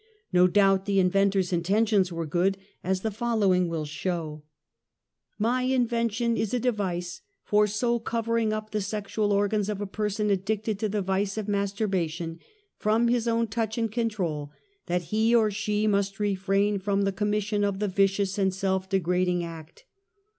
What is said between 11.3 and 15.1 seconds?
of masturbation, from his own touch and control, that